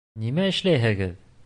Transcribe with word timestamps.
Нимә 0.23 0.47
эшләйһегеҙ? 0.53 1.17